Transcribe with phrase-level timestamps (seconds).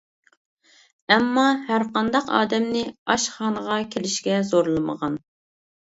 [1.15, 5.21] ئەمما، ھەر قانداق ئادەمنى ئاشخانىغا كىرىشكە زورلىمىغان.